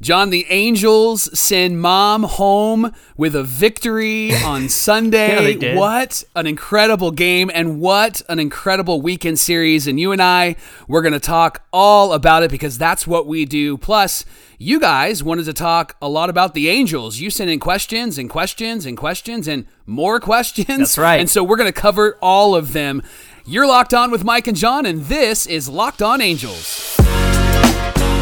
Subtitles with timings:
[0.00, 5.54] John, the Angels send mom home with a victory on Sunday.
[5.54, 5.76] Yeah.
[5.76, 9.86] What an incredible game and what an incredible weekend series.
[9.86, 10.56] And you and I,
[10.86, 13.78] we're going to talk all about it because that's what we do.
[13.78, 14.24] Plus,
[14.58, 17.18] you guys wanted to talk a lot about the Angels.
[17.18, 20.66] You sent in questions and questions and questions and more questions.
[20.78, 21.20] That's right.
[21.20, 23.02] And so we're going to cover all of them.
[23.46, 26.96] You're locked on with Mike and John, and this is Locked On Angels.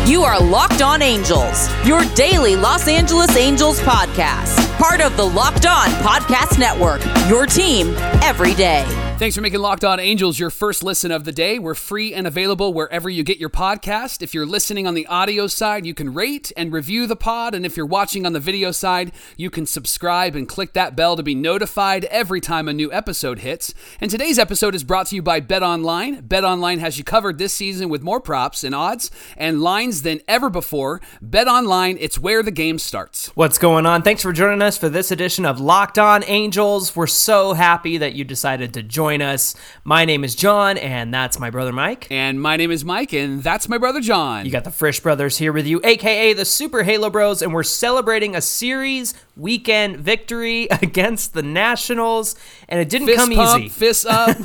[0.06, 4.54] You are Locked On Angels, your daily Los Angeles Angels podcast.
[4.76, 8.84] Part of the Locked On Podcast Network, your team every day.
[9.16, 11.60] Thanks for making Locked On Angels your first listen of the day.
[11.60, 14.22] We're free and available wherever you get your podcast.
[14.22, 17.54] If you're listening on the audio side, you can rate and review the pod.
[17.54, 21.14] And if you're watching on the video side, you can subscribe and click that bell
[21.16, 23.72] to be notified every time a new episode hits.
[24.00, 26.20] And today's episode is brought to you by Bet Online.
[26.20, 30.22] Bet Online has you covered this season with more props and odds and lines than
[30.26, 31.00] ever before.
[31.22, 33.28] Bet Online, it's where the game starts.
[33.36, 34.02] What's going on?
[34.02, 36.96] Thanks for joining us for this edition of Locked On Angels.
[36.96, 39.54] We're so happy that you decided to join us.
[39.84, 42.06] My name is John, and that's my brother Mike.
[42.10, 44.44] And my name is Mike, and that's my brother John.
[44.44, 47.62] You got the Frisch brothers here with you, aka the Super Halo Bros, and we're
[47.62, 52.34] celebrating a series weekend victory against the Nationals,
[52.68, 53.68] and it didn't Fist come pump, easy.
[53.68, 54.28] Fists up.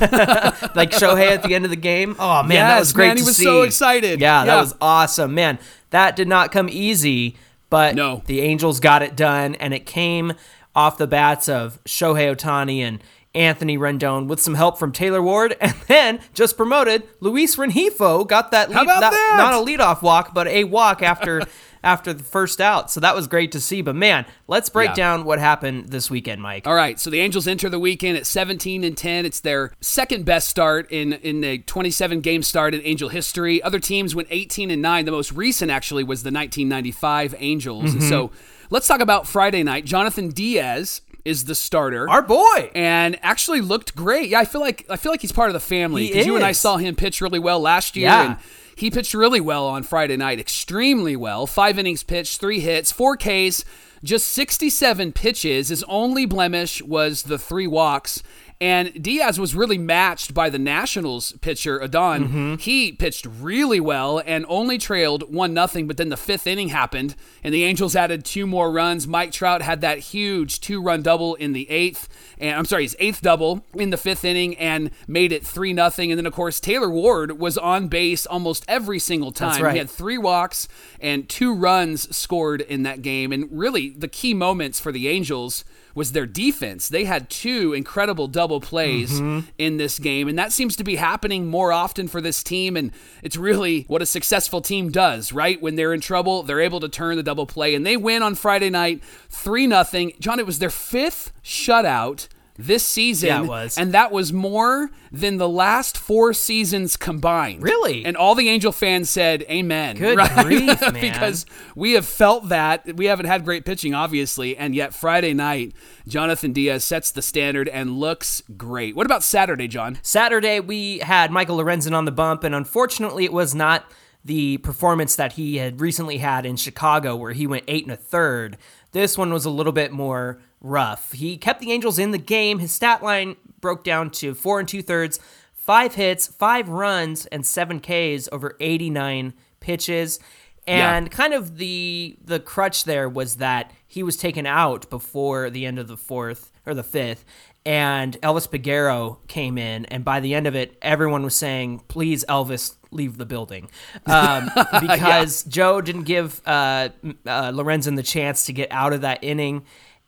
[0.74, 2.16] like Shohei at the end of the game.
[2.18, 3.44] Oh man, that was great man, he was see.
[3.44, 4.20] so excited.
[4.20, 5.58] Yeah, that was awesome, man.
[5.90, 7.36] That did not come easy,
[7.68, 8.22] but No.
[8.26, 10.34] the Angels got it done, and it came
[10.74, 13.02] off the bats of Shohei Ohtani and
[13.34, 18.50] Anthony Rendon with some help from Taylor Ward, and then just promoted Luis Rengifo got
[18.50, 19.34] that, lead, not, that?
[19.36, 21.42] not a leadoff walk, but a walk after
[21.82, 22.90] after the first out.
[22.90, 23.80] So that was great to see.
[23.80, 24.94] But man, let's break Yeah.
[24.94, 26.66] down what happened this weekend, Mike.
[26.66, 29.24] All right, so the Angels enter the weekend at 17 and 10.
[29.24, 33.62] It's their second best start in in the 27 game start in Angel history.
[33.62, 35.04] Other teams went 18 and 9.
[35.04, 37.92] The most recent actually was the 1995 Angels.
[37.92, 38.08] And mm-hmm.
[38.08, 38.30] so
[38.70, 39.86] let's talk about Friday night.
[39.86, 42.08] Jhonathan Diaz is the starter.
[42.08, 42.70] Our boy.
[42.74, 44.28] and actually looked great.
[44.30, 46.44] Yeah, I feel like I feel like he's part of the family because you and
[46.44, 48.24] I saw him pitch really well last year, Yeah.
[48.24, 48.36] and
[48.76, 51.46] he pitched really well on Friday night, extremely well.
[51.46, 53.64] Five innings pitched, three hits, four Ks,
[54.02, 55.68] just 67 pitches.
[55.68, 58.22] His only blemish was the three walks.
[58.62, 62.24] And Diaz was really matched by the Nationals pitcher Adon.
[62.24, 62.54] Mm-hmm.
[62.56, 65.86] He pitched really well and only trailed one nothing.
[65.86, 69.06] But then the fifth inning happened, and the Angels added two more runs.
[69.06, 72.06] Mike Trout had that huge two-run double in the eighth,
[72.38, 76.12] and I'm sorry, his eighth double in the fifth inning, and made it three nothing.
[76.12, 79.62] And then of course Taylor Ward was on base almost every single time.
[79.62, 79.72] Right.
[79.72, 80.68] He had three walks
[81.00, 83.32] and two runs scored in that game.
[83.32, 86.88] And really, the key moments for the Angels was their defense.
[86.88, 89.48] They had two incredible double plays mm-hmm.
[89.58, 92.76] in this game, and that seems to be happening more often for this team.
[92.76, 92.92] And
[93.22, 95.60] it's really what a successful team does, right?
[95.60, 98.34] When they're in trouble, they're able to turn the double play, and they win on
[98.34, 100.12] Friday night, three nothing.
[100.20, 102.28] John, it was their fifth shutout.
[102.66, 103.78] This season, Yeah, it was.
[103.78, 107.62] and that was more than the last four seasons combined.
[107.62, 108.04] Really?
[108.04, 110.44] And all the Angel fans said, "Amen." Good right?
[110.46, 110.92] grief, man.
[110.94, 115.72] because we have felt that we haven't had great pitching, obviously, and yet Friday night,
[116.08, 118.94] Jhonathan Diaz sets the standard and looks great.
[118.94, 119.98] What about Saturday, John?
[120.02, 123.90] Saturday, we had Michael Lorenzen on the bump, and unfortunately, it was not
[124.24, 127.96] the performance that he had recently had in Chicago, where he went eight and a
[127.96, 128.58] third.
[128.92, 131.12] This one was a little bit more rough.
[131.12, 132.58] He kept the Angels in the game.
[132.58, 135.18] His stat line broke down to four and two thirds,
[135.52, 140.18] five hits, five runs, and seven Ks over 89 pitches.
[140.66, 145.66] And kind of the the crutch there was that he was taken out before the
[145.66, 147.24] end of the fourth or the fifth,
[147.66, 152.24] and Elvis Peguero came in, and by the end of it, everyone was saying, "Please,
[152.28, 153.68] Elvis, leave the building,"
[154.06, 154.50] um,
[154.80, 156.90] because Joe didn't give uh,
[157.26, 159.64] uh, Lorenzen the chance to get out of that inning.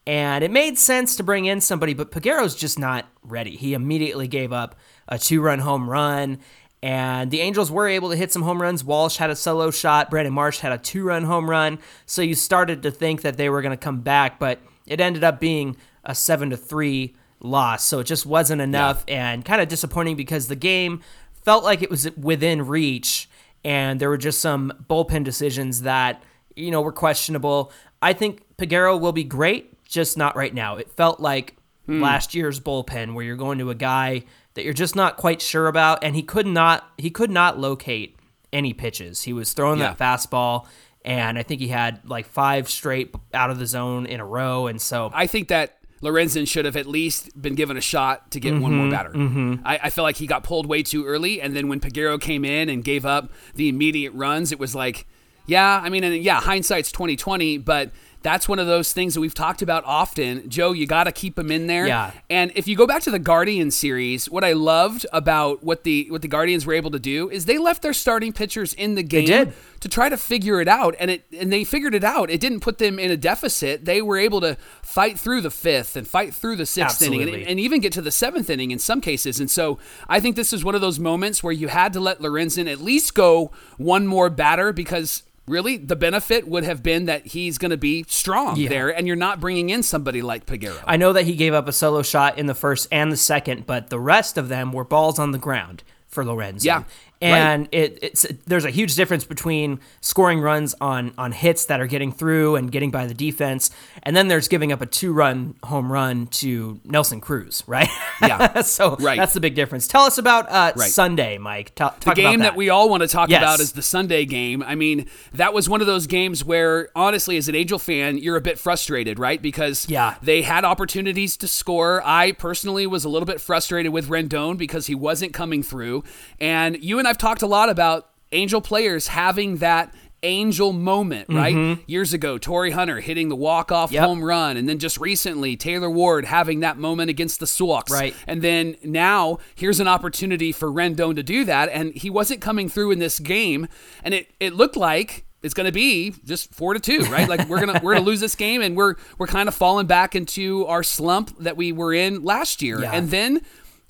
[0.06, 3.56] And it made sense to bring in somebody, but Peguero's just not ready.
[3.56, 4.74] He immediately gave up
[5.06, 6.38] a two-run home run,
[6.82, 8.82] and the Angels were able to hit some home runs.
[8.82, 10.10] Walsh had a solo shot.
[10.10, 11.78] Brandon Marsh had a two run home run.
[12.06, 15.22] So you started to think that they were going to come back, but it ended
[15.22, 17.84] up being a 7 to 3 loss.
[17.84, 21.02] So it just wasn't enough and kind of disappointing because the game
[21.44, 23.28] felt like it was within reach
[23.64, 26.22] and there were just some bullpen decisions that,
[26.56, 27.70] you know, were questionable.
[28.00, 30.76] I think Peguero will be great, just not right now.
[30.76, 31.56] It felt like
[31.86, 32.02] hmm.
[32.02, 34.24] last year's bullpen where you're going to a guy
[34.54, 38.16] that you're just not quite sure about and he could not he could not locate
[38.52, 39.22] any pitches.
[39.22, 40.66] He was throwing that fastball
[41.04, 44.66] and I think he had like five straight out of the zone in a row
[44.66, 48.40] and so I think that Lorenzen should have at least been given a shot to
[48.40, 49.10] get one more mm-hmm, batter.
[49.10, 49.54] Mm-hmm.
[49.64, 52.44] I, I feel like he got pulled way too early, and then when Peguero came
[52.44, 55.06] in and gave up the immediate runs, it was like,
[55.46, 57.92] Yeah, I mean, and yeah, hindsight's twenty twenty, but
[58.22, 60.48] that's one of those things that we've talked about often.
[60.48, 61.86] Joe, you got to keep him in there.
[61.86, 62.12] Yeah.
[62.30, 66.06] And if you go back to the Guardian series, what I loved about what the
[66.10, 69.02] what the Guardians were able to do is they left their starting pitchers in the
[69.02, 72.30] game to try to figure it out, and it and they figured it out.
[72.30, 73.84] It didn't put them in a deficit.
[73.84, 77.42] They were able to fight through the fifth and fight through the sixth inning, and,
[77.42, 79.40] and even get to the seventh inning in some cases.
[79.40, 79.78] And so
[80.08, 82.80] I think this is one of those moments where you had to let Lorenzen at
[82.80, 85.24] least go one more batter because.
[85.48, 88.68] Really, the benefit would have been that he's going to be strong Yeah.
[88.68, 90.78] there, and you're not bringing in somebody like Peguero.
[90.86, 93.66] I know that he gave up a solo shot in the first and the second,
[93.66, 96.64] but the rest of them were balls on the ground for Lorenzo.
[96.66, 96.84] Yeah,
[97.22, 101.86] And it, it's there's a huge difference between scoring runs on on hits that are
[101.86, 103.70] getting through and getting by the defense,
[104.02, 107.88] and then there's giving up a two run home run to Nelson Cruz, right?
[108.20, 108.62] Yeah.
[108.62, 109.18] so Right.
[109.18, 109.86] that's the big difference.
[109.86, 110.90] Tell us about uh, Right.
[110.90, 111.74] Sunday, Mike.
[111.74, 112.56] Ta- the game about that.
[112.56, 113.40] we all want to talk Yes.
[113.42, 114.62] about is the Sunday game.
[114.62, 118.36] I mean, that was one of those games where, honestly, as an Angel fan, you're
[118.36, 119.40] a bit frustrated, right?
[119.40, 120.14] Because Yeah.
[120.22, 122.02] they had opportunities to score.
[122.04, 126.04] I personally was a little bit frustrated with Rendon because he wasn't coming through.
[126.40, 129.94] And you and I've talked a lot about Angel players having that.
[130.24, 131.80] Angel moment, right?
[131.88, 133.94] Years ago, Torii Hunter hitting the walk-off Mm-hmm.
[133.96, 134.04] Yep.
[134.04, 137.80] home run, and then just recently, Taylor Ward having that moment against the Sioux.
[137.90, 138.14] Right.
[138.28, 142.68] And then now here's an opportunity for Rendon to do that, and he wasn't coming
[142.68, 143.66] through in this game,
[144.04, 147.28] and it it looked like it's going to be just four to two, right?
[147.28, 150.14] Like we're gonna we're gonna lose this game, and we're we're kind of falling back
[150.14, 152.92] into our slump that we were in last year, Yeah.
[152.92, 153.40] and then.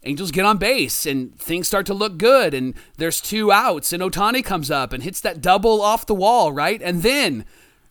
[0.04, 4.02] Angels get on base and things start to look good, and there's two outs, and
[4.02, 6.82] Ohtani comes up and hits that double off the wall, right?
[6.82, 7.44] And then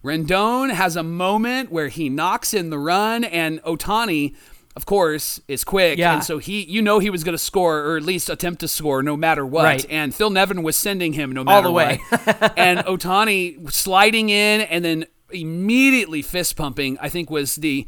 [0.04, 4.36] Rendon has a moment where he knocks in the run, and Ohtani,
[4.76, 6.16] of course, is quick, Yeah.
[6.16, 8.68] and so he, you know, he was going to score or at least attempt to
[8.68, 9.64] score no matter what.
[9.64, 9.86] Right.
[9.90, 12.02] And Phil Nevin was sending him no matter All the way.
[12.10, 12.54] what.
[12.58, 16.98] and Ohtani sliding in and then immediately fist pumping.
[17.02, 17.86] I think was the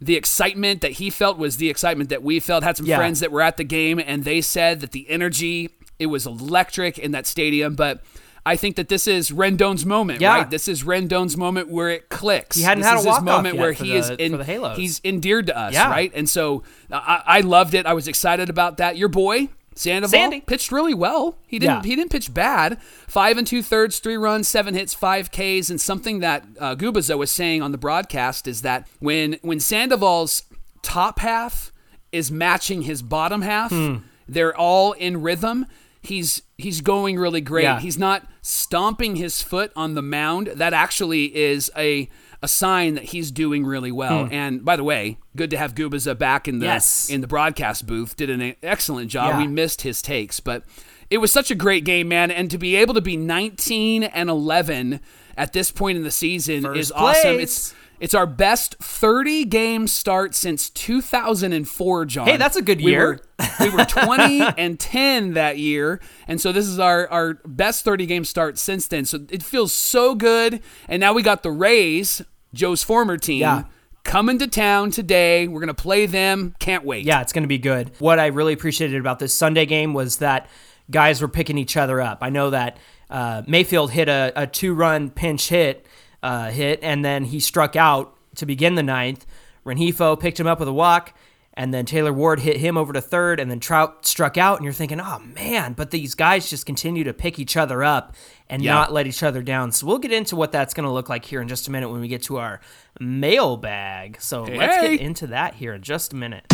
[0.00, 2.62] the excitement that he felt was the excitement that we felt.
[2.62, 2.96] Had some Yeah.
[2.98, 6.98] friends that were at the game, and they said that the energy it was electric
[6.98, 8.02] in that stadium, but.
[8.46, 10.36] I think that this is Rendon's moment, Yeah.
[10.38, 10.48] right?
[10.50, 12.56] This is Rendon's moment where it clicks.
[12.56, 14.44] He hadn't this had a is his walk-off moment where he the- is in, the
[14.44, 14.78] Halos.
[14.78, 15.90] he's endeared to us, Yeah.
[15.90, 16.10] right?
[16.14, 17.84] And so I, I loved it.
[17.84, 18.96] I was excited about that.
[18.96, 20.40] Your boy Sandoval Sandy.
[20.40, 21.38] pitched really well.
[21.46, 21.84] He didn't.
[21.84, 21.88] Yeah.
[21.90, 22.80] He didn't pitch bad.
[23.06, 27.16] Five and two thirds, three runs, seven hits, five Ks, and something that uh, Gubicza
[27.16, 30.42] was saying on the broadcast is that when when Sandoval's
[30.82, 31.72] top half
[32.12, 33.96] is matching his bottom half, Hmm.
[34.28, 35.66] they're all in rhythm.
[36.00, 37.64] He's he's going really great.
[37.64, 37.78] Yeah.
[37.80, 40.48] He's not stomping his foot on the mound.
[40.56, 42.08] That actually is a
[42.42, 44.28] a sign that he's doing really well.
[44.30, 46.72] And by the way, good to have Gubicza back in the Hmm.
[46.72, 47.08] Yes.
[47.10, 48.14] in the broadcast booth.
[48.16, 49.30] Did an excellent job.
[49.30, 49.38] Yeah.
[49.38, 50.62] We missed his takes, but
[51.10, 52.30] it was such a great game, man.
[52.30, 55.00] And to be able to be 19 and 11
[55.36, 57.40] at this point in the season First is awesome.
[57.40, 62.26] It's it's our best 30 game start since 2004, John.
[62.28, 63.20] Hey, that's a good We year.
[63.60, 68.06] We were 20 and 10 that year, and so this is our our best 30
[68.06, 69.04] game start since then.
[69.04, 70.60] So it feels so good.
[70.88, 72.22] And now we got the Rays,
[72.54, 73.64] Joe's former team, Yeah.
[74.04, 75.48] coming to town today.
[75.48, 76.54] We're gonna play them.
[76.58, 77.04] Can't wait.
[77.04, 77.90] Yeah, it's going to be good.
[77.98, 80.48] What I really appreciated about this Sunday game was that
[80.90, 82.18] guys were picking each other up.
[82.22, 82.78] I know that
[83.10, 85.86] uh, Mayfield hit a, a two-run pinch hit,
[86.22, 89.26] uh, hit, and then he struck out to begin the ninth.
[89.66, 91.14] Rengifo picked him up with a walk,
[91.58, 94.56] and then Taylor Ward hit him over to third, and then Trout struck out.
[94.56, 95.74] And you're thinking, oh man!
[95.74, 98.14] But these guys just continue to pick each other up
[98.48, 98.72] and Yeah.
[98.74, 99.72] not let each other down.
[99.72, 101.90] So we'll get into what that's going to look like here in just a minute
[101.90, 102.60] when we get to our
[103.00, 104.20] mailbag.
[104.20, 106.44] So let's get into that here in just a minute.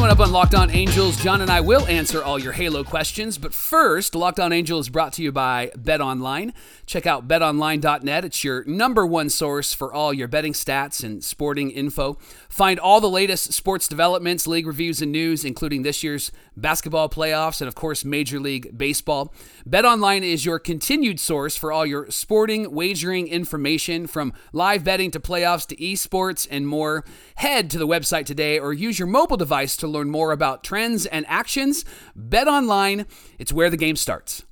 [0.00, 3.36] Coming up on Locked On Angels, John and I will answer all your Halo questions.
[3.36, 6.54] But first, Locked On Angel is brought to you by Bet Online.
[6.86, 8.24] Check out betonline.net.
[8.24, 12.16] It's your number one source for all your betting stats and sporting info.
[12.48, 17.60] Find all the latest sports developments, league reviews, and news, including this year's basketball playoffs
[17.60, 19.34] and, of course, Major League Baseball.
[19.66, 25.10] Bet Online is your continued source for all your sporting wagering information from live betting
[25.10, 27.04] to playoffs to esports and more.
[27.36, 31.06] Head to the website today or use your mobile device to learn more about trends
[31.06, 31.84] and actions.
[32.14, 33.06] Bet Online,
[33.38, 34.44] it's where the game starts.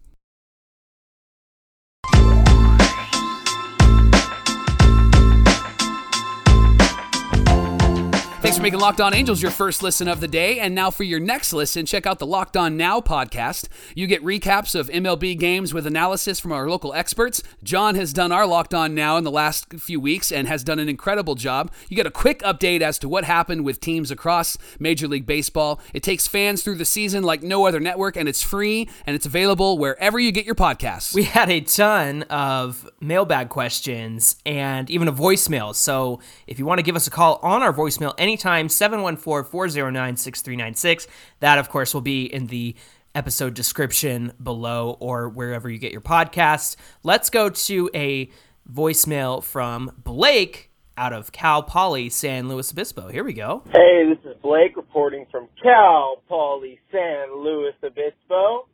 [8.41, 10.61] Thanks for making Locked On Angels your first listen of the day.
[10.61, 13.67] And now for your next listen, check out the Locked On Now podcast.
[13.97, 17.43] You get recaps of MLB games with analysis from our local experts.
[17.65, 20.79] John has done our Locked On Now in the last few weeks and has done
[20.79, 21.73] an incredible job.
[21.89, 25.81] You get a quick update as to what happened with teams across Major League Baseball.
[25.93, 29.27] It takes fans through the season like no other network, and it's free and it's
[29.27, 31.13] available wherever you get your podcasts.
[31.13, 35.75] We had a ton of mailbag questions and even a voicemail.
[35.75, 40.17] So if you want to give us a call on our voicemail anytime, 714 409
[40.17, 41.07] 6396.
[41.41, 42.77] That, of course, will be in the
[43.15, 46.77] episode description below or wherever you get your podcast.
[47.03, 48.31] Let's go to a
[48.71, 53.09] voicemail from Blake out of Cal Poly San Luis Obispo.
[53.09, 53.63] Here we go.
[53.73, 58.69] Hey, this is Blake reporting from Cal Poly San Luis Obispo.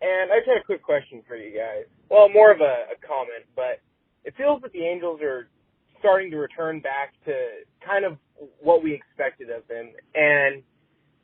[0.00, 1.86] And I just had a quick question for you guys.
[2.10, 3.80] Well, more of a, a comment, but
[4.24, 5.48] it feels that the Angels are
[5.98, 7.32] starting to return back to
[7.84, 8.18] kind of
[8.60, 9.92] what we expected of them.
[10.14, 10.62] And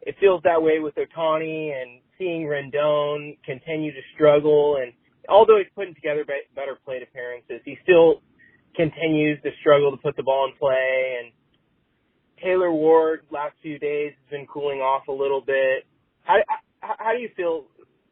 [0.03, 4.79] it feels that way with Ohtani and seeing Rendon continue to struggle.
[4.81, 4.93] And
[5.29, 6.25] although he's putting together
[6.55, 8.23] better plate appearances, he still
[8.77, 11.19] continues to struggle to put the ball in play.
[11.21, 11.33] And
[12.43, 15.85] Taylor Ward, last few days, has been cooling off a little bit.
[16.23, 16.37] How,
[16.81, 17.65] how, how do you feel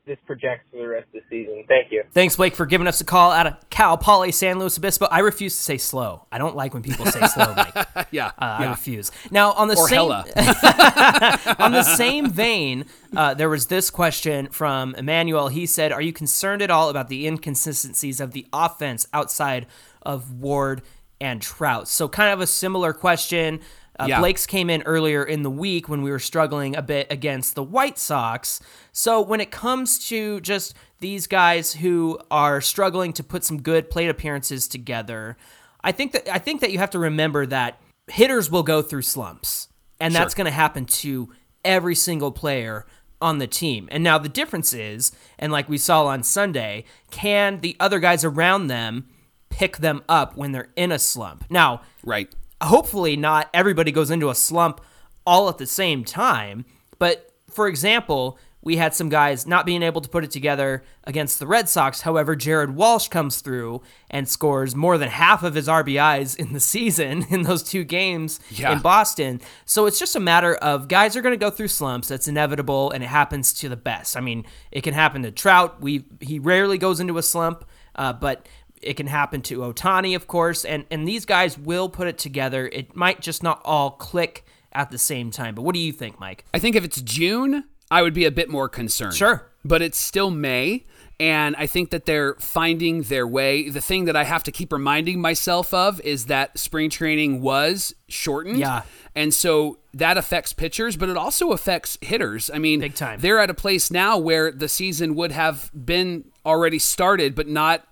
[0.09, 1.65] this projects for the rest of the season.
[1.69, 2.03] Thank you.
[2.13, 5.07] Thanks, Blake, for giving us a call out of Cal Poly San Luis Obispo.
[5.07, 6.27] I refuse to say slow.
[6.33, 7.75] I don't like when people say slow, Mike.
[7.77, 9.13] yeah, uh, yeah, I refuse.
[9.31, 10.25] Now, on the or same hella.
[11.61, 12.87] on the same vein,
[13.17, 15.49] uh, there was this question from Emmanuel.
[15.49, 19.67] He said, "Are you concerned at all about the inconsistencies of the offense outside
[20.03, 20.83] of Ward?"
[21.21, 21.89] And Trout.
[21.89, 23.61] So, kind of a similar question.
[23.99, 24.21] Uh, Yeah.
[24.21, 27.63] Blake's came in earlier in the week when we were struggling a bit against the
[27.63, 28.61] White Sox.
[28.93, 33.91] So when it comes to just these guys who are struggling to put some good
[33.91, 35.37] plate appearances together,
[35.83, 39.03] I think that I think that you have to remember that hitters will go through
[39.03, 39.69] slumps,
[40.01, 41.31] and that's going to happen to
[41.65, 42.87] every single player
[43.21, 43.89] on the team.
[43.91, 48.25] And now the difference is, and like we saw on Sunday, can the other guys
[48.25, 49.09] around them
[49.51, 51.45] pick them up when they're in a slump?
[51.51, 52.29] Now, Right.
[52.63, 54.81] Hopefully not everybody goes into a slump
[55.27, 56.65] all at the same time.
[56.99, 61.39] But for example, we had some guys not being able to put it together against
[61.39, 62.01] the Red Sox.
[62.01, 66.61] However, Jared Walsh comes through and scores more than half of his RBIs in the
[66.75, 68.73] season in those two games Yeah.
[68.73, 69.41] in Boston.
[69.65, 72.09] So it's just a matter of guys are going to go through slumps.
[72.09, 74.17] That's inevitable, and it happens to the best.
[74.17, 75.81] I mean, it can happen to Trout.
[75.81, 78.47] We he rarely goes into a slump, uh, but
[78.83, 82.69] it can happen to Ohtani, of course, and and these guys will put it together.
[82.69, 85.55] It might just not all click at the same time.
[85.55, 86.45] But what do you think, Mike?
[86.53, 89.15] I think if it's June, I would be a bit more concerned.
[89.15, 89.51] Sure.
[89.65, 90.85] But it's still May.
[91.21, 93.71] And I think that they're finding their way.
[93.71, 97.93] The thing that I have to keep reminding myself of is that spring training was
[98.09, 98.59] shortened.
[98.61, 98.83] Yeah.
[99.17, 102.51] And so that affects pitchers, but it also affects hitters.
[102.55, 103.19] I mean, Big time.
[103.19, 107.85] they're at a place now where the season would have been already started, but not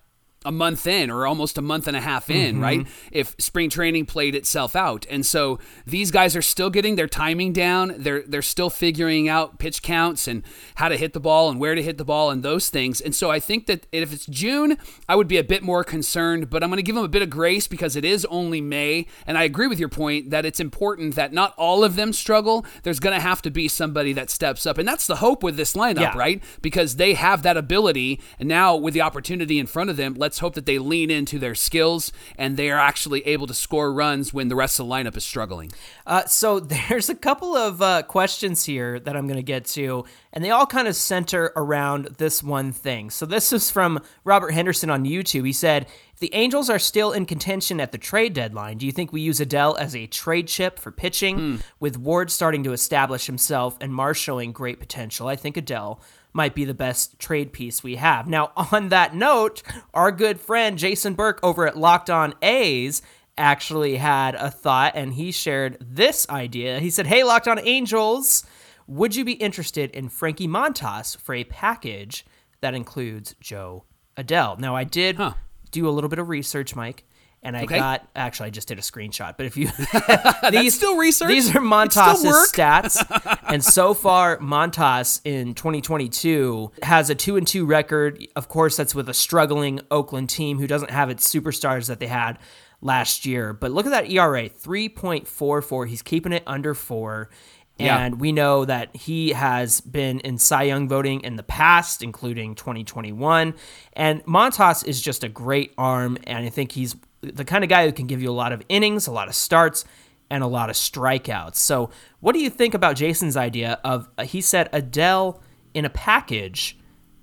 [0.47, 2.63] a month in or almost a month and a half in, Mm-hmm.
[2.63, 2.87] right?
[3.13, 5.05] If spring training played itself out.
[5.11, 7.95] And so these guys are still getting their timing down.
[7.99, 10.43] They're they're still figuring out pitch counts and
[10.77, 13.01] how to hit the ball and where to hit the ball and those things.
[13.01, 14.77] And so I think that if it's June,
[15.09, 17.23] I would be a bit more concerned, but I'm going to give them a bit
[17.23, 19.07] of grace because it is only May.
[19.27, 22.65] And I agree with your point that it's important that not all of them struggle.
[22.85, 24.79] There's going to have to be somebody that steps up.
[24.79, 26.17] And that's the hope with this lineup, Yeah.
[26.17, 26.43] right?
[26.63, 28.21] Because they have that ability.
[28.39, 31.39] And now with the opportunity in front of them, let's hope that they lean into
[31.39, 34.93] their skills and they are actually able to score runs when the rest of the
[34.93, 35.73] lineup is struggling.
[36.07, 40.05] Uh, so there's a couple of uh, questions here that I'm going to get to,
[40.33, 43.11] and they all kind of center around this one thing.
[43.11, 45.47] So this is from Robert Henderson on YouTube.
[45.47, 48.93] He said, "If the Angels are still in contention at the trade deadline, do you
[48.93, 53.27] think we use Adell as a trade chip for pitching, with Ward starting to establish
[53.27, 55.29] himself and Marsh showing great potential?
[55.29, 56.01] I think Adell."
[56.37, 58.29] Might be the best trade piece we have.
[58.29, 59.63] Now, on that note,
[59.95, 63.01] our good friend Jason Burke over at Locked On A's
[63.39, 66.79] actually had a thought and he shared this idea.
[66.79, 68.45] He said, Hey, Locked On Angels,
[68.87, 72.27] would you be interested in Frankie Montas for a package
[72.61, 73.85] that includes Jo
[74.19, 74.59] Adell?
[74.59, 75.33] Now, I did Huh.
[75.71, 77.05] do a little bit of research, Mike.
[77.43, 77.79] And I Okay.
[77.79, 81.29] got actually I just did a screenshot, but if you That's still research.
[81.29, 87.65] these are Montas' stats, and so far Montas in 2022 has a two and two
[87.65, 88.27] record.
[88.35, 92.09] Of course, that's with a struggling Oakland team who doesn't have its superstars that they
[92.09, 92.39] had
[92.81, 93.53] last year.
[93.53, 95.89] But look at that ERA, 3.44.
[95.89, 97.31] He's keeping it under four.
[97.79, 97.99] Yeah.
[97.99, 102.55] And we know that he has been in Cy Young voting in the past, including
[102.55, 103.55] 2021.
[103.93, 107.87] And Montas is just a great arm, and I think he's the kind of guy
[107.87, 109.85] who can give you a lot of innings, a lot of starts,
[110.31, 111.57] and a lot of strikeouts.
[111.57, 115.41] So, what do you think about Jason's idea of uh, he said Adell
[115.75, 116.79] in a package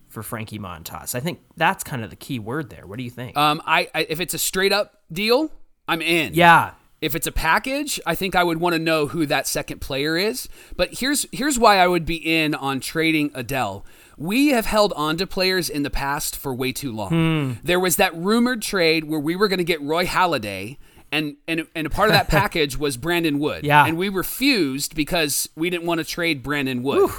[0.07, 1.15] for Frankie Montas?
[1.15, 2.85] I think that's kind of the key word there.
[2.85, 3.37] What do you think?
[3.37, 5.51] Um, I, I if it's a straight up deal,
[5.87, 6.33] I'm in.
[6.33, 6.71] yeah.
[7.01, 10.15] If it's a package, I think I would want to know who that second player
[10.15, 10.47] is.
[10.77, 13.83] But here's here's why I would be in on trading Adell.
[14.17, 17.09] We have held on to players in the past for way too long.
[17.09, 17.51] Hmm.
[17.63, 20.77] There was that rumored trade where we were going to get Roy Halladay.
[21.11, 23.65] And, and, and a part of that package was Brandon Wood.
[23.65, 23.85] Yeah.
[23.85, 27.11] And we refused because we didn't want to trade Brandon Wood.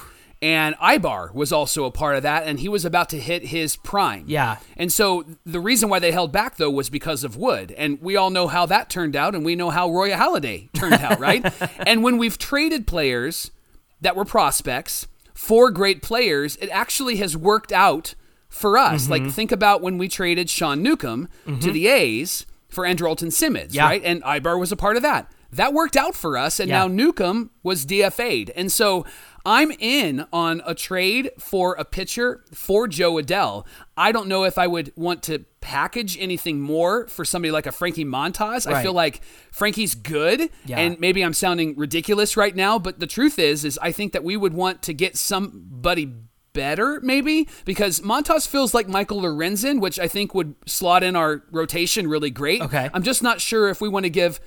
[0.45, 3.77] And Aybar was also a part of that, and he was about to hit his
[3.77, 4.25] prime.
[4.27, 4.59] Yeah.
[4.77, 8.17] And so the reason why they held back though was because of Wood, and we
[8.17, 11.51] all know how that turned out, and we know how Roy Halladay turned out, right?
[11.87, 13.53] and when we've traded players
[14.03, 18.15] that were prospects for great players, it actually has worked out
[18.49, 19.03] for us.
[19.03, 19.11] Mm-hmm.
[19.13, 21.29] Like think about when we traded Sean Newcomb
[21.61, 23.85] to the A's for Andrelton Simmons, Yeah.
[23.85, 24.03] right?
[24.05, 25.31] And Aybar was a part of that.
[25.53, 26.81] That worked out for us, and Yeah.
[26.81, 28.51] now Newcomb was DFA'd.
[28.57, 29.05] And so
[29.47, 33.67] I'm in on a trade for a pitcher for Jo Adell.
[33.97, 37.73] I don't know if I would want to package anything more for somebody like a
[37.73, 38.67] Frankie Montas.
[38.71, 39.21] I feel like
[39.53, 40.79] Frankie's good, Yeah.
[40.79, 44.25] and maybe I'm sounding ridiculous right now, but the truth is, is I think that
[44.25, 46.13] we would want to get somebody
[46.55, 51.43] better, maybe, because Montas feels like Michael Lorenzen, which I think would slot in our
[51.51, 52.63] rotation really great.
[52.63, 52.89] Okay.
[52.95, 54.41] I'm just not sure if we want to give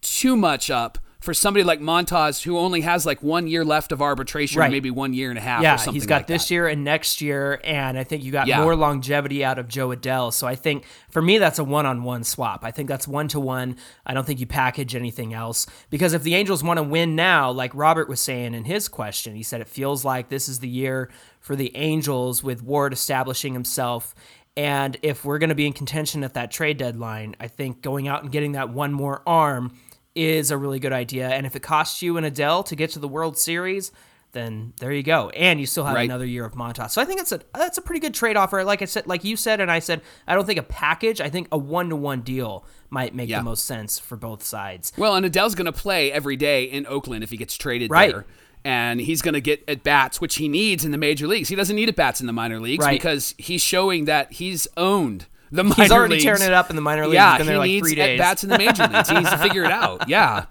[0.00, 4.02] too much up for somebody like Montas who only has like one year left of
[4.02, 4.70] arbitration, Right.
[4.70, 5.62] maybe one year and a half.
[5.62, 6.54] Yeah, or something he's got like this that.
[6.54, 8.62] year and next year, and I think you got Yeah.
[8.62, 10.32] more longevity out of Jo Adell.
[10.32, 12.60] So I think for me, that's a one-on-one swap.
[12.62, 13.76] I think that's one-to-one.
[14.04, 17.50] I don't think you package anything else because if the Angels want to win now,
[17.50, 20.68] like Robert was saying in his question, he said it feels like this is the
[20.68, 21.08] year
[21.40, 24.14] for the Angels with Ward establishing himself.
[24.56, 28.06] And if we're going to be in contention at that trade deadline, I think going
[28.08, 29.72] out and getting that one more arm
[30.14, 31.28] is a really good idea.
[31.28, 33.90] And if it costs you an Adell to get to the World Series,
[34.32, 35.30] then there you go.
[35.30, 36.04] And you still have Right.
[36.04, 36.90] another year of Montas.
[36.90, 38.64] So I think that's a that's a pretty good trade offer.
[38.64, 41.20] Like I said, like you said, and I said, I don't think a package.
[41.20, 43.38] I think a one to one deal might make Yeah.
[43.38, 44.92] the most sense for both sides.
[44.96, 48.10] Well, and Adell's going to play every day in Oakland if he gets traded Right.
[48.12, 48.26] there.
[48.64, 51.48] And he's going to get at bats, which he needs in the major leagues.
[51.50, 52.92] He doesn't need at bats in the minor leagues Right.
[52.98, 56.24] because he's showing that he's owned the minor He's already leagues.
[56.24, 57.14] tearing it up in the minor leagues.
[57.14, 59.08] Yeah, he like needs at bats in the major leagues.
[59.08, 60.08] He needs to figure it out.
[60.14, 60.46] Yeah.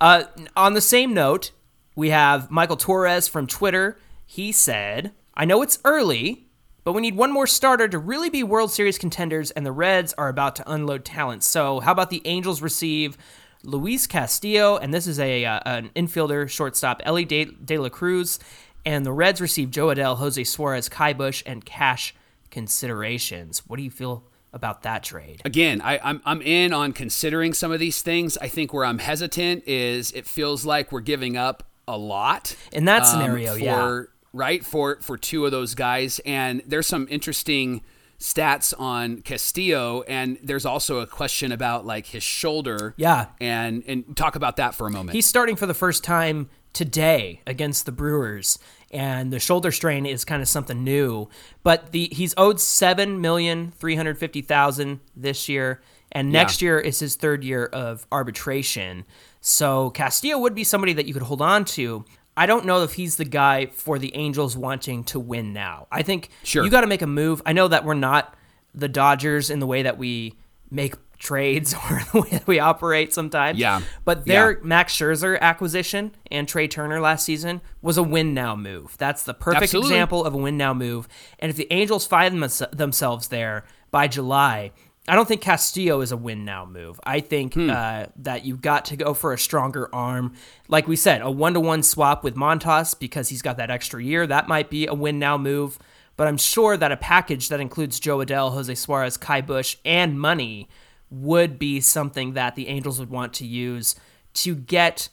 [0.00, 0.24] Uh,
[0.56, 1.52] on the same note,
[1.96, 3.98] we have Michael Torres from Twitter.
[4.26, 6.46] He said, I know it's early,
[6.84, 10.12] but we need one more starter to really be World Series contenders, and the Reds
[10.18, 11.42] are about to unload talent.
[11.42, 13.16] So, how about the Angels receive
[13.62, 18.38] Luis Castillo, and this is a uh, an infielder, shortstop, Elly De, De La Cruz,
[18.84, 22.14] and the Reds receive Jo Adell, Jose Suarez, Ky Bush, and cash
[22.50, 23.62] considerations.
[23.66, 25.42] What do you feel about that trade?
[25.44, 28.36] again, I, I'm I'm in on considering some of these things.
[28.38, 32.84] I think where I'm hesitant is it feels like we're giving up a lot In
[32.84, 34.02] that um, scenario, for, yeah.
[34.32, 37.82] right for for two of those guys, and there's some interesting
[38.18, 43.26] stats on Castillo, and there's also a question about like his shoulder, Yeah.
[43.40, 45.14] and and talk about that for a moment.
[45.14, 48.58] He's starting for the first time today against the Brewers,
[48.90, 51.28] and the shoulder strain is kind of something new.
[51.62, 55.80] But the he's owed seven million three hundred fifty thousand this year,
[56.12, 59.04] and next year is his third year of arbitration.
[59.40, 62.04] So Castillo would be somebody that you could hold on to.
[62.36, 65.86] I don't know if he's the guy for the Angels wanting to win now.
[65.90, 66.64] I think Sure.
[66.64, 67.42] you got to make a move.
[67.44, 68.34] I know that we're not
[68.74, 70.34] the Dodgers in the way that we
[70.70, 73.58] make trades or the way that we operate sometimes.
[73.58, 73.82] Yeah.
[74.04, 74.58] But their Yeah.
[74.64, 78.96] Max Scherzer acquisition and Trea Turner last season was a win now move.
[78.98, 79.90] That's the perfect Absolutely.
[79.92, 81.06] example of a win now move.
[81.38, 84.72] And if the Angels find them- themselves there by July,
[85.08, 86.98] I don't think Castillo is a win now move.
[87.04, 87.70] I think Hmm.
[87.70, 90.34] uh, that you've got to go for a stronger arm.
[90.68, 94.02] Like we said, a one to one swap with Montas because he's got that extra
[94.02, 94.26] year.
[94.26, 95.78] That might be a win now move.
[96.16, 100.20] But I'm sure that a package that includes Jo Adell, Jose Suarez, Ky Bush, and
[100.20, 100.68] money
[101.10, 103.96] would be something that the Angels would want to use
[104.34, 105.08] to get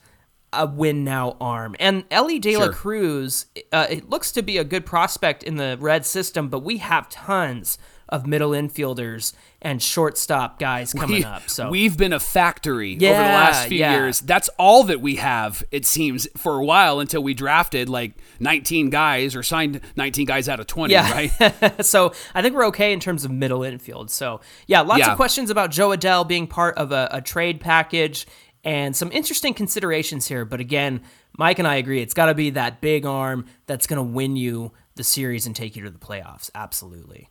[0.52, 1.76] a win now arm.
[1.78, 2.72] And Elly De La Sure.
[2.72, 6.78] Cruz, uh, it looks to be a good prospect in the red system, but we
[6.78, 7.78] have tons
[8.08, 11.48] of middle infielders and shortstop guys coming We- up.
[11.50, 13.94] So we've been a factory over the last few yeah.
[13.94, 14.20] years.
[14.20, 18.90] That's all that we have, it seems, for a while until we drafted like 19
[18.90, 21.10] guys or signed 19 guys out of 20, Yeah.
[21.12, 21.84] right?
[21.84, 24.10] so I think we're okay in terms of middle infield.
[24.10, 25.10] So yeah, lots Yeah.
[25.12, 28.26] of questions about Jo Adell being part of a, a trade package
[28.64, 30.44] and some interesting considerations here.
[30.44, 31.02] But again,
[31.36, 34.36] Mike and I agree it's got to be that big arm that's going to win
[34.36, 36.50] you the series and take you to the playoffs.
[36.56, 37.28] Absolutely.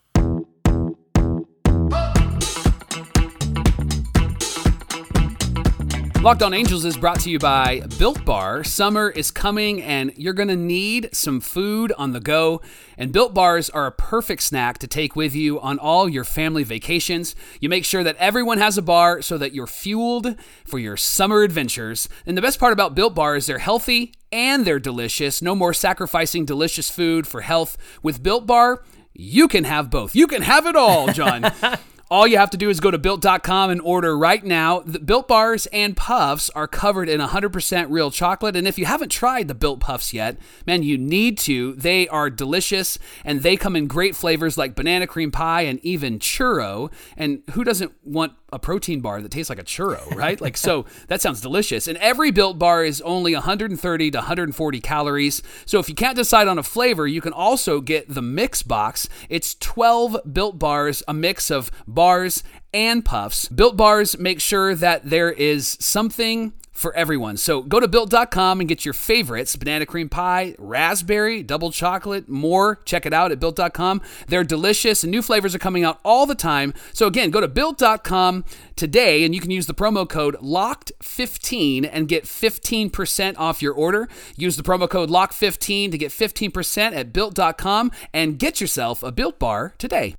[6.27, 8.65] Locked On Angels is brought to you by Built Bar.
[8.65, 12.59] Summer is coming and you're going to need some food on the go.
[12.97, 16.65] And Built Bars are a perfect snack to take with you on all your family
[16.65, 17.33] vacations.
[17.61, 21.43] You make sure that everyone has a bar so that you're fueled for your summer
[21.43, 22.09] adventures.
[22.25, 25.41] And the best part about Built Bar is they're healthy and they're delicious.
[25.41, 27.77] No more sacrificing delicious food for health.
[28.03, 28.83] With Built Bar,
[29.17, 30.15] you can have both.
[30.15, 31.51] You can have it all, John.
[32.09, 34.79] All you have to do is go to built.com and order right now.
[34.79, 38.55] The built bars and puffs are covered in 100% real chocolate.
[38.55, 41.73] And if you haven't tried the built puffs yet, man, you need to.
[41.73, 46.17] They are delicious and they come in great flavors like banana cream pie and even
[46.17, 46.93] churro.
[47.17, 50.39] And who doesn't want a protein bar that tastes like a churro, right?
[50.39, 51.87] like, so that sounds delicious.
[51.87, 55.41] And every built bar is only 130 to 140 calories.
[55.65, 59.09] So if you can't decide on a flavor, you can also get the mix box.
[59.29, 63.47] It's 12 built bars, a mix of bars and puffs.
[63.49, 67.37] Built bars make sure that there is something for everyone.
[67.37, 72.75] So go to built.com and get your favorites banana cream pie, raspberry, double chocolate, more.
[72.85, 74.01] Check it out at built.com.
[74.27, 76.73] They're delicious and new flavors are coming out all the time.
[76.93, 82.07] So again, go to built.com today and you can use the promo code LOCKED15 and
[82.07, 84.07] get 15% off your order.
[84.35, 89.39] Use the promo code LOCK15 to get 15% at built.com and get yourself a built
[89.39, 90.15] bar today.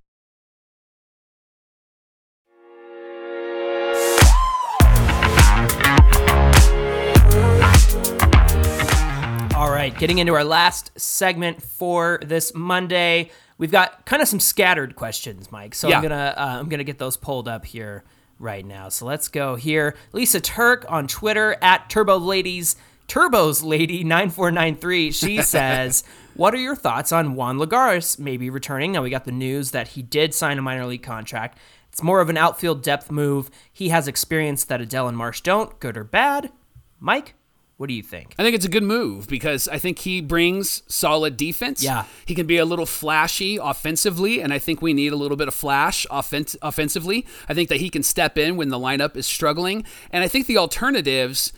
[9.58, 14.38] All right, getting into our last segment for this Monday, we've got kind of some
[14.38, 15.74] scattered questions, Mike.
[15.74, 15.96] So Yeah.
[15.96, 18.04] I'm gonna uh, I'm gonna get those pulled up here
[18.38, 18.88] right now.
[18.88, 19.96] So let's go here.
[20.12, 22.76] Lisa Turk on Twitter at Turbo Ladies
[23.08, 25.10] Turbos Lady nine four nine three.
[25.10, 29.32] She says, "What are your thoughts on Juan Lagares maybe returning?" Now we got the
[29.32, 31.58] news that he did sign a minor league contract.
[31.90, 33.50] It's more of an outfield depth move.
[33.72, 35.80] He has experience that Adell and Marsh don't.
[35.80, 36.52] Good or bad,
[37.00, 37.34] Mike?
[37.78, 38.34] What do you think?
[38.36, 41.80] I think it's a good move because I think he brings solid defense.
[41.82, 42.06] Yeah.
[42.26, 45.46] He can be a little flashy offensively, and I think we need a little bit
[45.46, 47.24] of flash offen- offensively.
[47.48, 49.84] I think that he can step in when the lineup is struggling.
[50.10, 51.52] And I think the alternatives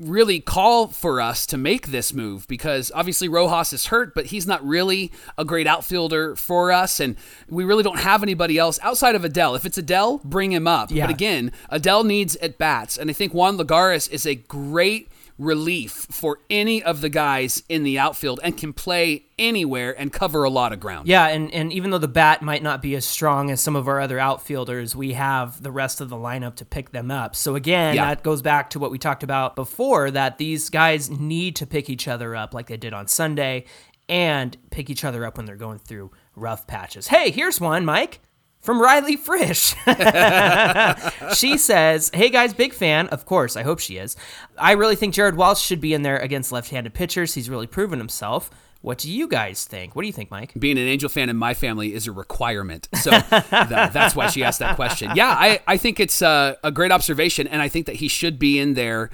[0.00, 4.48] really call for us to make this move because obviously Rojas is hurt, but he's
[4.48, 6.98] not really a great outfielder for us.
[6.98, 7.14] And
[7.48, 9.54] we really don't have anybody else outside of Adell.
[9.54, 10.90] If it's Adell, bring him up.
[10.90, 11.06] Yeah.
[11.06, 12.98] But again, Adell needs at bats.
[12.98, 17.82] And I think Juan Lagares is a great relief for any of the guys in
[17.82, 21.08] the outfield and can play anywhere and cover a lot of ground.
[21.08, 23.88] Yeah, and, and even though the bat might not be as strong as some of
[23.88, 27.34] our other outfielders, we have the rest of the lineup to pick them up.
[27.34, 28.04] So again, Yeah.
[28.14, 31.88] that goes back to what we talked about before that these guys need to pick
[31.88, 33.64] each other up like they did on Sunday
[34.08, 37.06] and pick each other up when they're going through rough patches.
[37.08, 38.20] Hey, here's one, Mike.
[38.60, 39.74] From Riley Frisch.
[41.34, 43.08] she says, Hey guys, big fan.
[43.08, 44.16] Of course, I hope she is.
[44.58, 47.34] I really think Jared Walsh should be in there against left handed pitchers.
[47.34, 48.50] He's really proven himself.
[48.82, 49.94] What do you guys think?
[49.94, 50.52] What do you think, Mike?
[50.58, 52.88] being an Angel fan in my family is a requirement.
[52.94, 55.10] So that, that's why she asked that question.
[55.14, 58.38] Yeah, I, I think it's a, a great observation, and I think that he should
[58.38, 59.10] be in there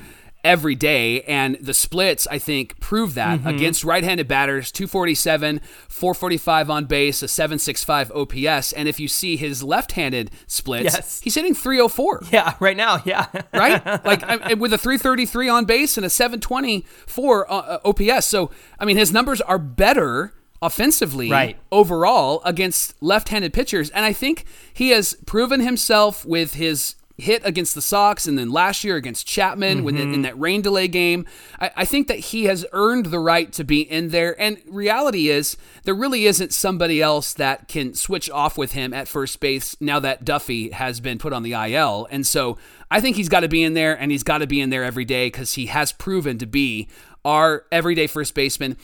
[0.47, 1.23] every day.
[1.23, 3.49] And the splits, I think, prove that Mm-hmm.
[3.49, 8.73] against right handed batters 247, 445 on base, a 765 OPS.
[8.73, 11.21] And if you see his left handed splits, Yes.
[11.21, 12.23] he's hitting 304.
[12.33, 13.27] Yeah, right now, yeah.
[13.53, 13.85] right?
[14.05, 18.27] Like I, with a 333 on base and a 724 uh, OPS.
[18.27, 20.33] So, I mean, his numbers are better
[20.63, 21.59] offensively Right.
[21.71, 27.75] overall against left-handed pitchers and I think he has proven himself with his hit against
[27.75, 31.25] the Sox and then last year against Chapman when in, in that rain delay game.
[31.59, 34.39] I, I think that he has earned the right to be in there.
[34.41, 39.09] And reality is there really isn't somebody else that can switch off with him at
[39.09, 42.07] first base now that Duffy has been put on the IL.
[42.11, 42.59] And so
[42.91, 44.85] I think he's got to be in there and he's got to be in there
[44.85, 46.89] every day because he has proven to be
[47.25, 48.77] our everyday first baseman.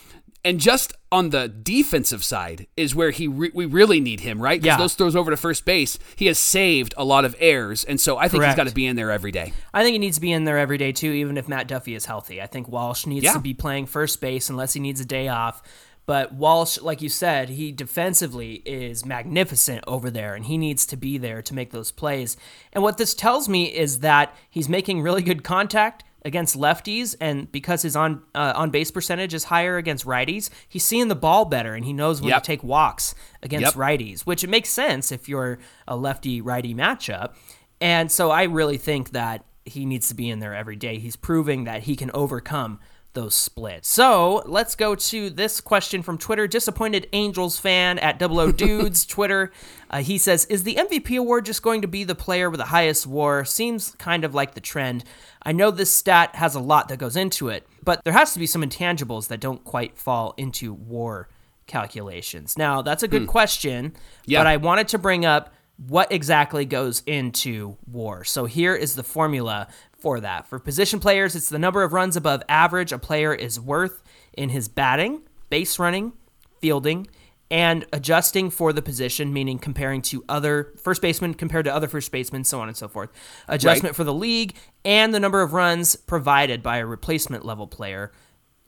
[0.44, 4.60] And just on the defensive side is where he re- we really need him, right?
[4.60, 4.76] 'Cause Yeah.
[4.76, 8.16] those throws over to first base, he has saved a lot of errors, and so
[8.18, 9.52] I think he's got to be in there every day.
[9.72, 11.94] I think he needs to be in there every day too, even if Matt Duffy
[11.94, 12.42] is healthy.
[12.42, 13.34] I think Walsh needs Yeah.
[13.34, 15.62] to be playing first base unless he needs a day off.
[16.04, 20.96] But Walsh, like you said, he defensively is magnificent over there, and he needs to
[20.96, 22.36] be there to make those plays.
[22.72, 27.50] And what this tells me is that he's making really good contact against lefties, and
[27.50, 31.44] because his on uh, on base percentage is higher against righties, he's seeing the ball
[31.44, 32.42] better, and he knows when Yep.
[32.42, 33.74] to take walks against Yep.
[33.74, 35.58] righties, which it makes sense if you're
[35.88, 37.34] a lefty righty matchup.
[37.80, 40.98] And so I really think that he needs to be in there every day.
[40.98, 42.78] He's proving that he can overcome
[43.14, 43.88] those splits.
[43.88, 46.46] So let's go to this question from Twitter.
[46.46, 49.52] Disappointed Angels fan at Double O Dudes Twitter.
[49.90, 52.66] Uh, he says, "Is the MVP award just going to be the player with the
[52.66, 53.44] highest WAR?
[53.44, 55.04] Seems kind of like the trend.
[55.42, 58.38] I know this stat has a lot that goes into it, but there has to
[58.38, 61.28] be some intangibles that don't quite fall into WAR
[61.66, 62.56] calculations.
[62.56, 63.94] Now that's a good question,
[64.26, 64.40] Yeah.
[64.40, 65.52] but I wanted to bring up."
[65.88, 68.22] What exactly goes into WAR?
[68.24, 69.66] So here is the formula
[70.02, 70.46] for that.
[70.48, 74.48] For position players, it's the number of runs above average a player is worth in
[74.48, 76.12] his batting, base running,
[76.60, 77.06] fielding,
[77.50, 82.10] and adjusting for the position, meaning comparing to other first basemen compared to other first
[82.10, 83.10] basemen, so on and so forth.
[83.46, 88.10] Adjustment for the league, and the number of runs provided by a replacement level player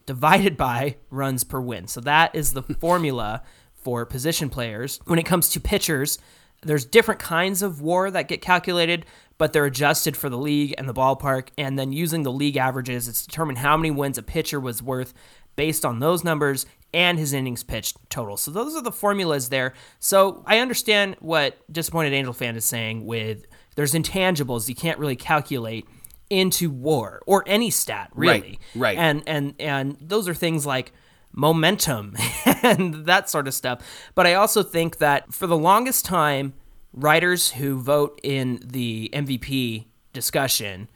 [0.05, 1.87] divided by runs per win.
[1.87, 3.43] So that is the formula
[3.73, 4.99] for position players.
[5.05, 6.17] When it comes to pitchers,
[6.65, 9.05] there's different kinds of WAR that get calculated,
[9.37, 11.49] but they're adjusted for the league and the ballpark.
[11.57, 15.13] And then using the league averages, it's determined how many wins a pitcher was worth
[15.55, 18.37] based on those numbers and his innings pitched total.
[18.37, 19.73] So those are the formulas there.
[19.99, 25.15] So I understand what Disappointed Angel fan is saying with there's intangibles you can't really
[25.15, 25.87] calculate
[26.29, 28.59] into WAR or any stat really.
[28.73, 28.95] right.
[28.95, 28.97] right.
[28.97, 30.93] And and and those are things like
[31.35, 32.15] momentum
[32.63, 33.81] and that sort of stuff.
[34.15, 36.53] But I also think that for the longest time,
[36.93, 40.87] writers who vote in the MVP discussion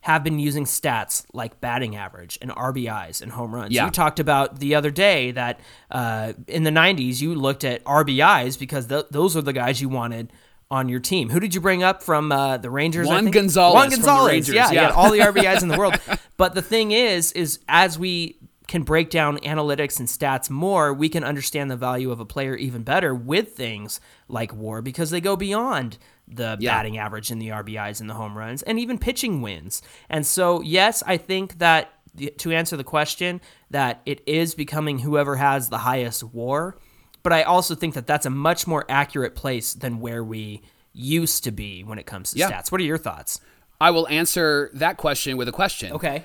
[0.00, 3.72] have been using stats like batting average and RBIs and home runs.
[3.74, 3.86] Yeah.
[3.86, 5.58] You talked about the other day that
[5.90, 9.88] uh, in the 90s you looked at RBIs because th- those are the guys you
[9.88, 10.32] wanted
[10.70, 11.30] on your team.
[11.30, 13.08] Who did you bring up from uh, the Rangers?
[13.08, 13.30] I Juan?
[13.32, 14.30] Gonzalez Juan from the Gonzalez.
[14.32, 14.82] Rangers, Yeah, yeah.
[14.82, 15.98] yeah, all the RBIs in the world.
[16.36, 21.08] But the thing is, is as we can break down analytics and stats more, we
[21.08, 25.20] can understand the value of a player even better with things like WAR because they
[25.20, 26.74] go beyond the Yeah.
[26.74, 29.82] batting average and the RBIs and the home runs and even pitching wins.
[30.10, 31.92] And so, yes, I think that
[32.38, 36.76] to answer the question, that it is becoming whoever has the highest WAR.
[37.22, 41.44] But I also think that that's a much more accurate place than where we used
[41.44, 42.50] to be when it comes to Yeah.
[42.50, 42.72] stats.
[42.72, 43.40] What are your thoughts?
[43.80, 45.92] I will answer that question with a question.
[45.92, 46.24] Okay.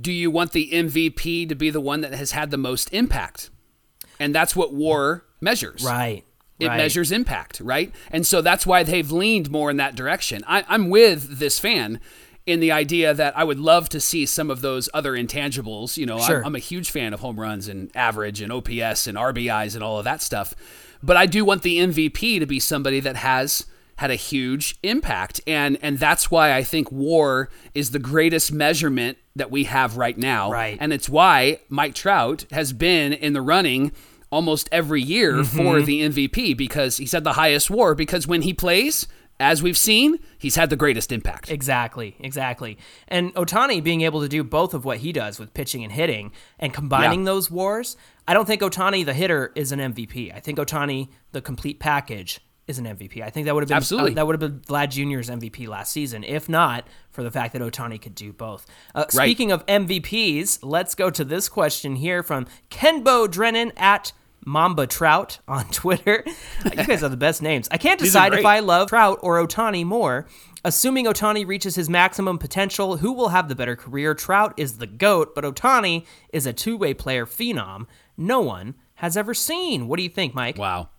[0.00, 3.50] Do you want the MVP to be the one that has had the most impact?
[4.18, 5.84] And that's what WAR measures.
[5.84, 6.24] Right.
[6.58, 6.76] It right.
[6.76, 7.92] measures impact, right?
[8.10, 10.44] And so that's why they've leaned more in that direction.
[10.46, 12.00] I, I'm with this fan
[12.46, 15.96] in the idea that I would love to see some of those other intangibles.
[15.96, 16.40] You know, Sure.
[16.40, 19.82] I'm, I'm a huge fan of home runs and average and OPS and RBIs and
[19.82, 20.54] all of that stuff.
[21.02, 23.66] But I do want the MVP to be somebody that has
[24.02, 25.40] had a huge impact.
[25.46, 30.18] And and that's why I think WAR is the greatest measurement that we have right
[30.18, 30.50] now.
[30.50, 30.76] Right.
[30.80, 33.92] And it's why Mike Trout has been in the running
[34.30, 35.56] almost every year Mm-hmm.
[35.56, 37.94] for the MVP because he's had the highest WAR.
[37.94, 39.06] Because when he plays,
[39.40, 41.50] as we've seen, he's had the greatest impact.
[41.50, 42.78] Exactly, exactly.
[43.08, 46.32] And Ohtani being able to do both of what he does with pitching and hitting
[46.58, 47.26] and combining Yeah.
[47.32, 47.96] those wars,
[48.28, 50.32] I don't think Ohtani the hitter is an MVP.
[50.34, 53.22] I think Ohtani the complete package is an MVP.
[53.22, 54.12] I think that would have been Absolutely.
[54.12, 57.52] uh, that would have been Vlad Jr.'s MVP last season, if not for the fact
[57.54, 58.66] that Ohtani could do both.
[58.94, 59.26] Uh, Right.
[59.26, 64.12] Speaking of MVPs, let's go to this question here from Kenbo Drennan at
[64.44, 66.24] Mamba Trout on Twitter.
[66.64, 67.68] you guys are the best names.
[67.70, 68.44] I can't decide if.
[68.44, 70.26] I love Trout or Ohtani more.
[70.64, 74.14] Assuming Ohtani reaches his maximum potential, who will have the better career?
[74.14, 79.16] Trout is the GOAT, but Ohtani is a two way player phenom no one has
[79.16, 79.88] ever seen.
[79.88, 80.58] What do you think, Mike?
[80.58, 80.90] Wow.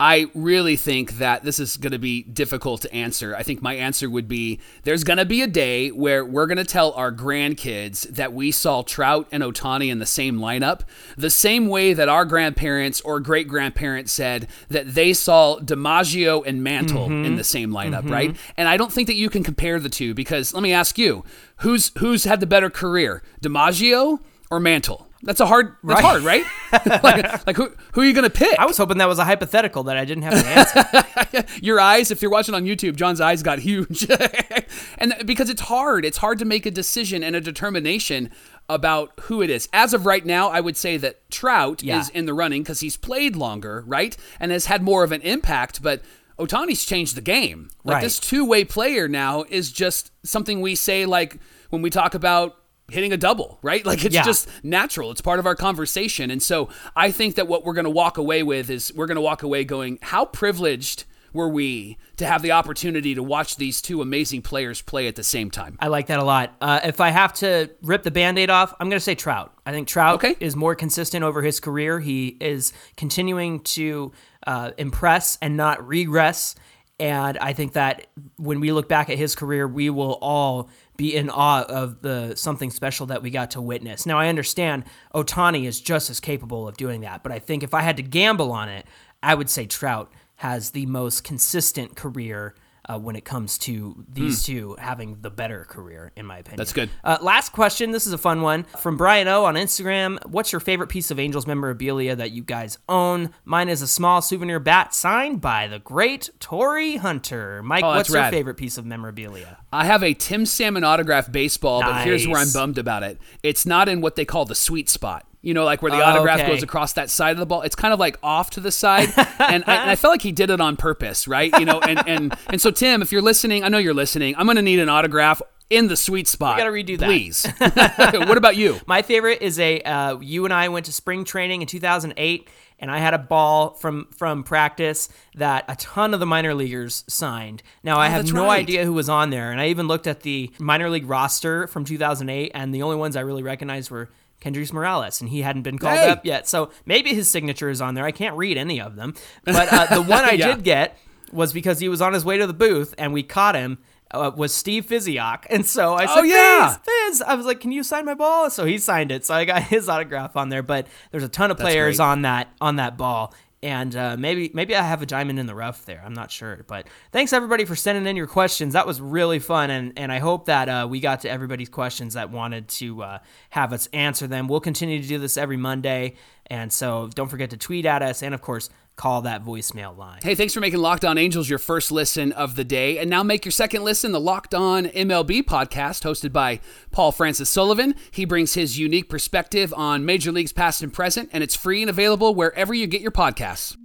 [0.00, 3.36] I really think that this is going to be difficult to answer.
[3.36, 6.56] I think my answer would be there's going to be a day where we're going
[6.56, 10.80] to tell our grandkids that we saw Trout and Ohtani in the same lineup,
[11.18, 16.64] the same way that our grandparents or great grandparents said that they saw DiMaggio and
[16.64, 17.26] Mantle mm-hmm.
[17.26, 18.12] in the same lineup, mm-hmm.
[18.12, 18.36] right?
[18.56, 21.24] And I don't think that you can compare the two because let me ask you,
[21.56, 25.09] who's who's had the better career, DiMaggio or Mantle?
[25.22, 25.76] That's a hard.
[25.84, 26.44] That's hard, right?
[27.02, 28.58] like, like who who are you going to pick?
[28.58, 31.46] I was hoping that was a hypothetical that I didn't have to answer.
[31.62, 34.06] your eyes if you're watching on youtube john's eyes got huge
[34.98, 38.30] and because it's hard it's hard to make a decision and a determination
[38.68, 42.00] about who it is as of right now i would say that trout Yeah.
[42.00, 45.20] is in the running because he's played longer right and has had more of an
[45.22, 46.02] impact but
[46.38, 48.02] ohtani's changed the game like Right.
[48.02, 51.38] this two-way player now is just something we say like
[51.70, 52.56] when we talk about
[52.90, 54.24] hitting a double right like it's Yeah.
[54.24, 55.10] just natural.
[55.10, 56.30] It's part of our conversation.
[56.30, 59.16] And so I think that what we're going to walk away with is we're going
[59.16, 63.80] to walk away going, how privileged were we to have the opportunity to watch these
[63.80, 65.76] two amazing players play at the same time?
[65.78, 66.56] I like that a lot.
[66.60, 69.52] Uh, if I have to rip the band aid off, I'm going to say Trout.
[69.64, 70.34] I think Trout Okay.
[70.40, 72.00] is more consistent over his career.
[72.00, 74.10] He is continuing to
[74.44, 76.56] uh, impress and not regress.
[77.00, 81.16] And I think that when we look back at his career, we will all be
[81.16, 84.04] in awe of the something special that we got to witness.
[84.04, 84.84] Now I understand
[85.14, 88.02] Ohtani is just as capable of doing that, but I think if I had to
[88.02, 88.84] gamble on it,
[89.22, 92.54] I would say Trout has the most consistent career
[92.90, 96.56] uh, when it comes to these two having the better career, in my opinion.
[96.56, 96.90] That's good.
[97.04, 97.90] Uh, last question.
[97.92, 100.18] This is a fun one from Brian O on Instagram.
[100.26, 103.30] What's your favorite piece of Angels memorabilia that you guys own?
[103.44, 107.62] Mine is a small souvenir bat signed by the great Torii Hunter.
[107.62, 109.58] Mike, Oh, what's your favorite piece of memorabilia?
[109.72, 113.18] I have a Tim Salmon autograph baseball, but here's where I'm bummed about it.
[113.42, 115.26] It's not in what they call the sweet spot.
[115.42, 116.48] You know, like where the Oh, autograph okay.
[116.50, 117.62] goes across that side of the ball.
[117.62, 120.32] It's kind of like off to the side, and I, and I felt like he
[120.32, 121.50] did it on purpose, right?
[121.58, 124.34] You know, and and and so Tim, if you're listening, I know you're listening.
[124.36, 126.58] I'm gonna need an autograph in the sweet spot.
[126.58, 127.06] gotta redo that.
[127.06, 127.46] please.
[128.28, 128.80] what about you?
[128.86, 132.48] My favorite is a uh, you and I went to spring training in 2008,
[132.78, 137.02] and I had a ball from from practice that a ton of the minor leaguers
[137.08, 137.62] signed.
[137.82, 138.60] Now I have Oh, no right.
[138.60, 141.86] idea who was on there, and I even looked at the minor league roster from
[141.86, 144.10] 2008, and the only ones I really recognized were.
[144.40, 146.08] Kendrys Morales, and he hadn't been called Hey.
[146.08, 146.48] up yet.
[146.48, 148.04] So maybe his signature is on there.
[148.04, 149.14] I can't read any of them.
[149.44, 150.54] But uh, the one I Yeah.
[150.54, 150.96] did get
[151.32, 153.78] was because he was on his way to the booth, and we caught him.
[154.12, 156.68] Uh, was Steve Physioc, and so I said, Oh, yeah.
[156.78, 156.78] "Fiz,
[157.10, 157.22] Fizz.
[157.22, 159.24] I was like, "Can you sign my ball?" So he signed it.
[159.24, 160.64] So I got his autograph on there.
[160.64, 162.04] But there's a ton of players great.
[162.06, 165.54] on that on that ball, and uh, maybe maybe I have a diamond in the
[165.54, 166.02] rough there.
[166.04, 166.64] I'm not sure.
[166.66, 168.72] But thanks everybody for sending in your questions.
[168.72, 172.14] That was really fun, and and I hope that uh, we got to everybody's questions
[172.14, 173.18] that wanted to uh,
[173.50, 174.48] have us answer them.
[174.48, 176.14] We'll continue to do this every Monday,
[176.46, 178.70] and so don't forget to tweet at us, and of course
[179.00, 180.20] call that voicemail line.
[180.22, 182.98] Hey, thanks for making Locked On Angels your first listen of the day.
[182.98, 186.60] And now make your second listen the Locked On MLB podcast, hosted by
[186.90, 187.94] Paul Francis Sullivan.
[188.10, 191.88] He brings his unique perspective on major leagues past and present, and it's free and
[191.88, 193.76] available wherever you get your podcasts.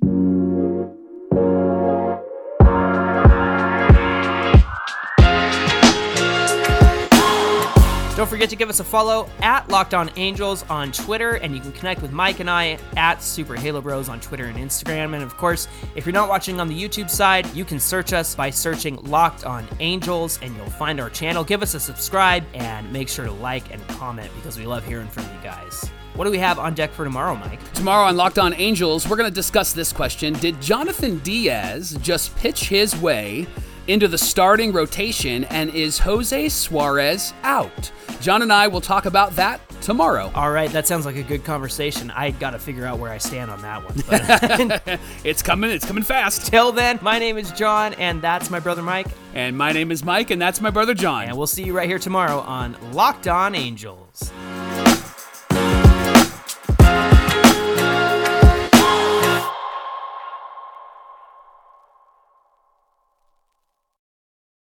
[8.26, 11.62] Don't forget to give us a follow at Locked On Angels on Twitter, and you
[11.62, 15.14] can connect with Mike and I at Super Halo Bros on Twitter and Instagram.
[15.14, 18.34] And of course, if you're not watching on the YouTube side, you can search us
[18.34, 21.44] by searching Locked On Angels, and you'll find our channel.
[21.44, 25.08] Give us a subscribe and make sure to like and comment because we love hearing
[25.08, 25.88] from you guys.
[26.16, 27.74] What do we have on deck for tomorrow, Mike?
[27.74, 32.36] Tomorrow on Locked On Angels, we're going to discuss this question Did Jhonathan Diaz just
[32.38, 33.46] pitch his way
[33.88, 37.92] into the starting rotation, and is Jose Suarez out?
[38.22, 40.32] John and I will talk about that tomorrow.
[40.34, 42.10] All right, that sounds like a good conversation.
[42.12, 45.00] I got to figure out where I stand on that one.
[45.24, 46.48] It's coming, it's coming fast.
[46.48, 50.04] till then, my name is John, and that's my brother Mike, And my name is
[50.04, 51.26] Mike, and that's my brother John.
[51.26, 54.32] and we'll see you right here tomorrow on Locked On Angels.